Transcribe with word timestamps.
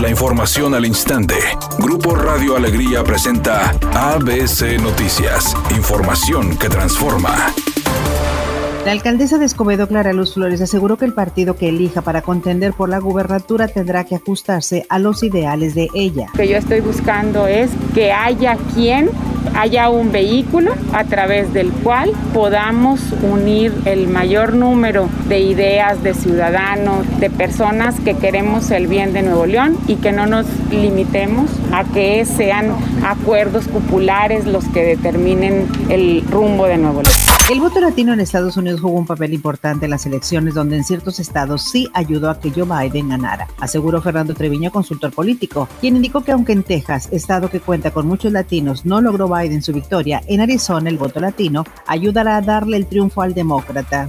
La 0.00 0.08
información 0.08 0.76
al 0.76 0.86
instante. 0.86 1.34
Grupo 1.80 2.14
Radio 2.14 2.54
Alegría 2.54 3.02
presenta 3.02 3.70
ABC 3.94 4.80
Noticias. 4.80 5.56
Información 5.76 6.56
que 6.56 6.68
transforma. 6.68 7.52
La 8.84 8.92
alcaldesa 8.92 9.38
de 9.38 9.46
Escobedo, 9.46 9.88
Clara 9.88 10.12
Luz 10.12 10.34
Flores, 10.34 10.60
aseguró 10.60 10.96
que 10.96 11.04
el 11.04 11.14
partido 11.14 11.56
que 11.56 11.68
elija 11.68 12.00
para 12.00 12.22
contender 12.22 12.74
por 12.74 12.88
la 12.88 13.00
gubernatura 13.00 13.66
tendrá 13.66 14.04
que 14.04 14.14
ajustarse 14.14 14.86
a 14.88 15.00
los 15.00 15.24
ideales 15.24 15.74
de 15.74 15.88
ella. 15.94 16.28
Lo 16.32 16.38
que 16.38 16.48
yo 16.48 16.56
estoy 16.56 16.78
buscando 16.78 17.48
es 17.48 17.68
que 17.92 18.12
haya 18.12 18.56
quien 18.74 19.10
haya 19.54 19.90
un 19.90 20.12
vehículo 20.12 20.72
a 20.92 21.04
través 21.04 21.52
del 21.52 21.70
cual 21.70 22.12
podamos 22.32 23.00
unir 23.22 23.72
el 23.84 24.08
mayor 24.08 24.54
número 24.54 25.08
de 25.28 25.40
ideas 25.40 26.02
de 26.02 26.14
ciudadanos, 26.14 27.06
de 27.20 27.30
personas 27.30 27.98
que 28.00 28.14
queremos 28.14 28.70
el 28.70 28.86
bien 28.86 29.12
de 29.12 29.22
Nuevo 29.22 29.46
León 29.46 29.76
y 29.86 29.96
que 29.96 30.12
no 30.12 30.26
nos 30.26 30.46
limitemos 30.70 31.50
a 31.72 31.84
que 31.84 32.24
sean 32.24 32.72
acuerdos 33.04 33.68
populares 33.68 34.46
los 34.46 34.64
que 34.66 34.82
determinen 34.84 35.66
el 35.88 36.24
rumbo 36.30 36.66
de 36.66 36.78
Nuevo 36.78 37.02
León. 37.02 37.14
El 37.50 37.60
voto 37.60 37.80
latino 37.80 38.12
en 38.12 38.20
Estados 38.20 38.58
Unidos 38.58 38.82
jugó 38.82 38.98
un 38.98 39.06
papel 39.06 39.32
importante 39.32 39.86
en 39.86 39.90
las 39.90 40.04
elecciones 40.04 40.52
donde 40.52 40.76
en 40.76 40.84
ciertos 40.84 41.18
estados 41.18 41.62
sí 41.62 41.88
ayudó 41.94 42.28
a 42.28 42.38
que 42.38 42.50
Joe 42.50 42.64
Biden 42.64 43.08
ganara, 43.08 43.48
aseguró 43.58 44.02
Fernando 44.02 44.34
Treviño, 44.34 44.70
consultor 44.70 45.12
político, 45.12 45.66
quien 45.80 45.96
indicó 45.96 46.22
que 46.22 46.32
aunque 46.32 46.52
en 46.52 46.62
Texas, 46.62 47.08
estado 47.10 47.48
que 47.48 47.60
cuenta 47.60 47.90
con 47.90 48.06
muchos 48.06 48.32
latinos, 48.32 48.84
no 48.84 49.00
logró 49.00 49.27
Biden 49.28 49.62
su 49.62 49.72
victoria, 49.72 50.22
en 50.26 50.40
Arizona 50.40 50.90
el 50.90 50.98
voto 50.98 51.20
latino 51.20 51.64
ayudará 51.86 52.36
a 52.36 52.42
darle 52.42 52.76
el 52.76 52.86
triunfo 52.86 53.22
al 53.22 53.34
demócrata. 53.34 54.08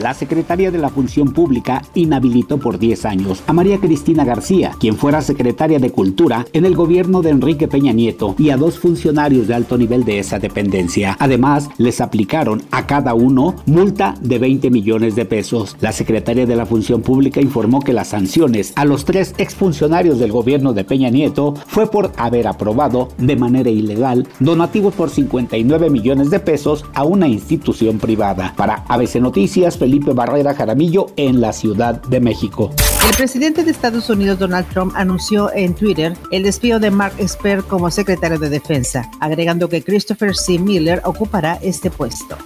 La 0.00 0.12
Secretaría 0.14 0.70
de 0.70 0.78
la 0.78 0.88
Función 0.88 1.32
Pública 1.32 1.82
inhabilitó 1.94 2.58
por 2.58 2.78
10 2.78 3.04
años 3.04 3.42
a 3.46 3.52
María 3.52 3.78
Cristina 3.78 4.24
García, 4.24 4.72
quien 4.78 4.96
fuera 4.96 5.22
secretaria 5.22 5.78
de 5.78 5.90
Cultura 5.90 6.46
en 6.52 6.64
el 6.64 6.74
gobierno 6.74 7.22
de 7.22 7.30
Enrique 7.30 7.68
Peña 7.68 7.92
Nieto, 7.92 8.34
y 8.38 8.50
a 8.50 8.56
dos 8.56 8.78
funcionarios 8.78 9.46
de 9.46 9.54
alto 9.54 9.78
nivel 9.78 10.04
de 10.04 10.18
esa 10.18 10.38
dependencia. 10.38 11.16
Además, 11.20 11.68
les 11.78 12.00
aplicaron 12.00 12.62
a 12.70 12.86
cada 12.86 13.14
uno 13.14 13.56
multa 13.66 14.14
de 14.20 14.38
20 14.38 14.70
millones 14.70 15.14
de 15.14 15.24
pesos. 15.24 15.76
La 15.80 15.92
Secretaría 15.92 16.46
de 16.46 16.56
la 16.56 16.66
Función 16.66 17.02
Pública 17.02 17.40
informó 17.40 17.80
que 17.80 17.92
las 17.92 18.08
sanciones 18.08 18.72
a 18.76 18.84
los 18.84 19.04
tres 19.04 19.34
exfuncionarios 19.38 20.18
del 20.18 20.32
gobierno 20.32 20.72
de 20.72 20.84
Peña 20.84 21.10
Nieto 21.10 21.54
fue 21.66 21.90
por 21.90 22.12
haber 22.16 22.46
aprobado 22.46 23.08
de 23.18 23.36
manera 23.36 23.70
ilegal 23.70 24.26
donativos 24.40 24.94
por 24.94 25.10
59 25.10 25.90
millones 25.90 26.30
de 26.30 26.40
pesos 26.40 26.84
a 26.94 27.04
una 27.04 27.28
institución 27.28 27.98
privada. 27.98 28.54
Para 28.56 28.84
ABC 28.88 29.16
Noticias, 29.16 29.76
Felipe 29.84 30.14
Barrera 30.14 30.54
Jaramillo 30.54 31.08
en 31.16 31.42
la 31.42 31.52
Ciudad 31.52 32.00
de 32.00 32.18
México. 32.18 32.70
El 33.06 33.14
presidente 33.14 33.64
de 33.64 33.70
Estados 33.70 34.08
Unidos, 34.08 34.38
Donald 34.38 34.66
Trump, 34.70 34.94
anunció 34.96 35.52
en 35.52 35.74
Twitter 35.74 36.16
el 36.30 36.42
despido 36.42 36.80
de 36.80 36.90
Mark 36.90 37.12
Esper 37.18 37.62
como 37.64 37.90
secretario 37.90 38.38
de 38.38 38.48
Defensa, 38.48 39.10
agregando 39.20 39.68
que 39.68 39.84
Christopher 39.84 40.34
C. 40.34 40.58
Miller 40.58 41.02
ocupará 41.04 41.58
este 41.60 41.90
puesto. 41.90 42.38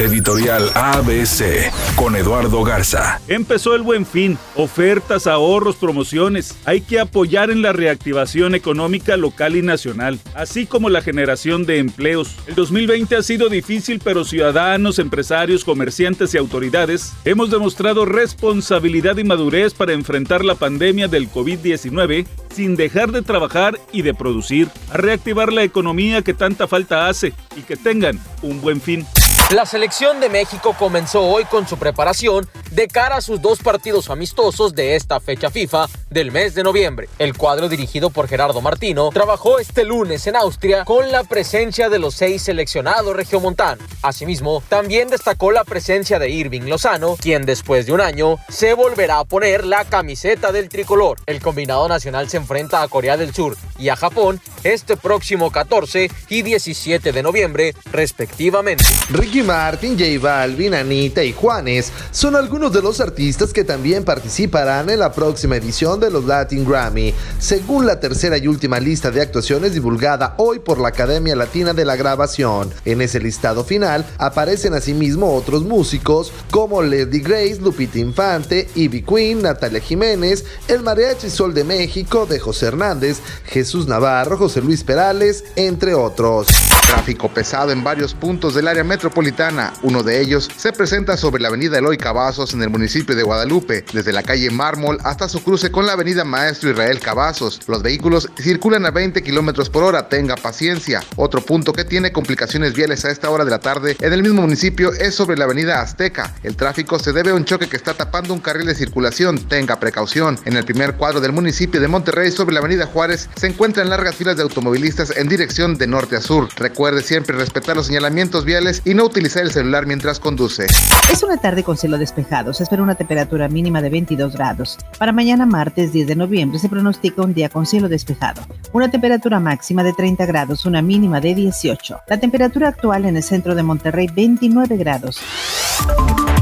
Editorial 0.00 0.70
ABC 0.74 1.70
con 1.94 2.16
Eduardo 2.16 2.64
Garza. 2.64 3.20
Empezó 3.28 3.74
el 3.74 3.82
buen 3.82 4.06
fin, 4.06 4.38
ofertas, 4.54 5.26
ahorros, 5.26 5.76
promociones. 5.76 6.56
Hay 6.64 6.80
que 6.80 7.00
apoyar 7.00 7.50
en 7.50 7.60
la 7.60 7.74
reactivación 7.74 8.54
económica 8.54 9.18
local 9.18 9.56
y 9.56 9.62
nacional, 9.62 10.18
así 10.34 10.64
como 10.64 10.88
la 10.88 11.02
generación 11.02 11.66
de 11.66 11.80
empleos. 11.80 12.34
El 12.46 12.54
2020 12.54 13.14
ha 13.14 13.22
sido 13.22 13.50
difícil, 13.50 14.00
pero 14.02 14.24
ciudadanos, 14.24 14.98
empresarios, 14.98 15.66
comerciantes 15.66 16.32
y 16.32 16.38
autoridades 16.38 17.12
hemos 17.26 17.50
demostrado 17.50 18.06
responsabilidad 18.06 19.18
y 19.18 19.24
madurez 19.24 19.74
para 19.74 19.92
enfrentar 19.92 20.46
la 20.46 20.54
pandemia 20.54 21.08
del 21.08 21.30
COVID-19 21.30 22.26
sin 22.54 22.74
dejar 22.74 23.12
de 23.12 23.20
trabajar 23.20 23.78
y 23.92 24.00
de 24.00 24.14
producir, 24.14 24.68
a 24.90 24.96
reactivar 24.96 25.52
la 25.52 25.62
economía 25.62 26.22
que 26.22 26.32
tanta 26.32 26.66
falta 26.66 27.06
hace 27.08 27.34
y 27.54 27.60
que 27.60 27.76
tengan 27.76 28.18
un 28.40 28.62
buen 28.62 28.80
fin. 28.80 29.06
La 29.54 29.66
selección 29.66 30.20
de 30.20 30.28
México 30.28 30.76
comenzó 30.78 31.22
hoy 31.24 31.44
con 31.44 31.66
su 31.66 31.76
preparación 31.76 32.48
de 32.70 32.88
cara 32.88 33.16
a 33.16 33.20
sus 33.20 33.40
dos 33.40 33.58
partidos 33.60 34.10
amistosos 34.10 34.74
de 34.74 34.96
esta 34.96 35.20
fecha 35.20 35.50
FIFA 35.50 35.88
del 36.10 36.32
mes 36.32 36.54
de 36.54 36.62
noviembre. 36.62 37.08
El 37.18 37.36
cuadro 37.36 37.68
dirigido 37.68 38.10
por 38.10 38.28
Gerardo 38.28 38.60
Martino 38.60 39.10
trabajó 39.12 39.58
este 39.58 39.84
lunes 39.84 40.26
en 40.26 40.36
Austria 40.36 40.84
con 40.84 41.10
la 41.10 41.24
presencia 41.24 41.88
de 41.88 41.98
los 41.98 42.14
seis 42.14 42.42
seleccionados 42.42 43.14
regiomontanos. 43.14 43.84
Asimismo, 44.02 44.62
también 44.68 45.08
destacó 45.08 45.52
la 45.52 45.64
presencia 45.64 46.18
de 46.18 46.30
Irving 46.30 46.62
Lozano, 46.62 47.16
quien 47.16 47.46
después 47.46 47.86
de 47.86 47.92
un 47.92 48.00
año 48.00 48.36
se 48.48 48.74
volverá 48.74 49.18
a 49.18 49.24
poner 49.24 49.64
la 49.64 49.84
camiseta 49.84 50.52
del 50.52 50.68
tricolor. 50.68 51.18
El 51.26 51.40
combinado 51.40 51.88
nacional 51.88 52.28
se 52.28 52.36
enfrenta 52.36 52.82
a 52.82 52.88
Corea 52.88 53.16
del 53.16 53.34
Sur 53.34 53.56
y 53.78 53.88
a 53.88 53.96
Japón 53.96 54.40
este 54.62 54.96
próximo 54.96 55.50
14 55.50 56.10
y 56.28 56.42
17 56.42 57.12
de 57.12 57.22
noviembre, 57.22 57.74
respectivamente. 57.92 58.84
Ricky 59.10 59.42
Martin, 59.42 59.98
J 59.98 60.20
Balvin, 60.20 60.74
Anita 60.74 61.22
y 61.24 61.32
Juanes 61.32 61.92
son 62.10 62.36
algunos 62.36 62.59
de 62.68 62.82
los 62.82 63.00
artistas 63.00 63.54
que 63.54 63.64
también 63.64 64.04
participarán 64.04 64.90
en 64.90 64.98
la 64.98 65.12
próxima 65.12 65.56
edición 65.56 65.98
de 65.98 66.10
los 66.10 66.26
Latin 66.26 66.68
Grammy, 66.68 67.14
según 67.38 67.86
la 67.86 67.98
tercera 67.98 68.36
y 68.36 68.48
última 68.48 68.78
lista 68.78 69.10
de 69.10 69.22
actuaciones 69.22 69.72
divulgada 69.72 70.34
hoy 70.36 70.58
por 70.58 70.78
la 70.78 70.88
Academia 70.88 71.34
Latina 71.34 71.72
de 71.72 71.86
la 71.86 71.96
Grabación. 71.96 72.70
En 72.84 73.00
ese 73.00 73.18
listado 73.18 73.64
final 73.64 74.04
aparecen 74.18 74.74
asimismo 74.74 75.34
otros 75.34 75.62
músicos 75.62 76.32
como 76.50 76.82
Lady 76.82 77.20
Grace, 77.20 77.60
Lupita 77.62 77.98
Infante, 77.98 78.68
Ivy 78.74 79.02
Queen, 79.02 79.40
Natalia 79.40 79.80
Jiménez, 79.80 80.44
el 80.68 80.82
Mariachi 80.82 81.30
Sol 81.30 81.54
de 81.54 81.64
México 81.64 82.26
de 82.26 82.38
José 82.38 82.66
Hernández, 82.66 83.20
Jesús 83.46 83.88
Navarro, 83.88 84.36
José 84.36 84.60
Luis 84.60 84.84
Perales, 84.84 85.44
entre 85.56 85.94
otros. 85.94 86.48
Tráfico 86.86 87.32
pesado 87.32 87.70
en 87.70 87.84
varios 87.84 88.12
puntos 88.14 88.54
del 88.54 88.68
área 88.68 88.84
metropolitana. 88.84 89.72
Uno 89.82 90.02
de 90.02 90.20
ellos 90.20 90.50
se 90.56 90.72
presenta 90.72 91.16
sobre 91.16 91.40
la 91.40 91.48
avenida 91.48 91.78
Eloy 91.78 91.96
Cavazos 91.96 92.49
en 92.54 92.62
el 92.62 92.70
municipio 92.70 93.14
de 93.14 93.22
Guadalupe, 93.22 93.84
desde 93.92 94.12
la 94.12 94.22
calle 94.22 94.50
Mármol 94.50 94.98
hasta 95.04 95.28
su 95.28 95.42
cruce 95.42 95.70
con 95.70 95.86
la 95.86 95.92
avenida 95.92 96.24
Maestro 96.24 96.70
Israel 96.70 97.00
Cavazos. 97.00 97.60
Los 97.66 97.82
vehículos 97.82 98.28
circulan 98.36 98.86
a 98.86 98.90
20 98.90 99.22
kilómetros 99.22 99.70
por 99.70 99.84
hora, 99.84 100.08
tenga 100.08 100.36
paciencia. 100.36 101.02
Otro 101.16 101.40
punto 101.40 101.72
que 101.72 101.84
tiene 101.84 102.12
complicaciones 102.12 102.74
viales 102.74 103.04
a 103.04 103.10
esta 103.10 103.30
hora 103.30 103.44
de 103.44 103.50
la 103.50 103.60
tarde 103.60 103.96
en 104.00 104.12
el 104.12 104.22
mismo 104.22 104.42
municipio 104.42 104.92
es 104.92 105.14
sobre 105.14 105.36
la 105.36 105.44
avenida 105.44 105.80
Azteca. 105.80 106.34
El 106.42 106.56
tráfico 106.56 106.98
se 106.98 107.12
debe 107.12 107.30
a 107.30 107.34
un 107.34 107.44
choque 107.44 107.68
que 107.68 107.76
está 107.76 107.94
tapando 107.94 108.34
un 108.34 108.40
carril 108.40 108.66
de 108.66 108.74
circulación, 108.74 109.38
tenga 109.48 109.78
precaución. 109.78 110.38
En 110.44 110.56
el 110.56 110.64
primer 110.64 110.94
cuadro 110.94 111.20
del 111.20 111.32
municipio 111.32 111.80
de 111.80 111.88
Monterrey 111.88 112.30
sobre 112.30 112.54
la 112.54 112.60
avenida 112.60 112.86
Juárez 112.86 113.28
se 113.36 113.46
encuentran 113.46 113.88
largas 113.88 114.14
filas 114.14 114.36
de 114.36 114.42
automovilistas 114.42 115.16
en 115.16 115.28
dirección 115.28 115.76
de 115.78 115.86
norte 115.86 116.16
a 116.16 116.20
sur. 116.20 116.48
Recuerde 116.56 117.02
siempre 117.02 117.36
respetar 117.36 117.76
los 117.76 117.86
señalamientos 117.86 118.44
viales 118.44 118.82
y 118.84 118.94
no 118.94 119.04
utilizar 119.04 119.42
el 119.42 119.52
celular 119.52 119.86
mientras 119.86 120.20
conduce. 120.20 120.66
Es 121.12 121.22
una 121.22 121.36
tarde 121.36 121.64
con 121.64 121.76
cielo 121.76 121.98
despejado. 121.98 122.39
Se 122.52 122.62
espera 122.62 122.82
una 122.82 122.94
temperatura 122.94 123.48
mínima 123.48 123.82
de 123.82 123.90
22 123.90 124.34
grados. 124.34 124.78
Para 124.98 125.12
mañana 125.12 125.46
martes 125.46 125.92
10 125.92 126.06
de 126.08 126.16
noviembre 126.16 126.58
se 126.58 126.68
pronostica 126.68 127.22
un 127.22 127.34
día 127.34 127.48
con 127.48 127.66
cielo 127.66 127.88
despejado. 127.88 128.42
Una 128.72 128.90
temperatura 128.90 129.38
máxima 129.40 129.82
de 129.82 129.92
30 129.92 130.24
grados, 130.26 130.64
una 130.64 130.80
mínima 130.80 131.20
de 131.20 131.34
18. 131.34 132.00
La 132.08 132.18
temperatura 132.18 132.68
actual 132.68 133.04
en 133.04 133.16
el 133.16 133.22
centro 133.22 133.54
de 133.54 133.62
Monterrey 133.62 134.08
29 134.12 134.76
grados. 134.76 135.20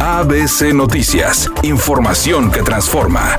ABC 0.00 0.74
Noticias. 0.74 1.50
Información 1.62 2.50
que 2.50 2.62
transforma. 2.62 3.36